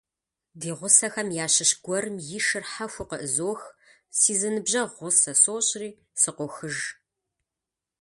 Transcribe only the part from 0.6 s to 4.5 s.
гъусэхэм ящыщ гуэрым и шыр хьэхуу къыӀызох, си зы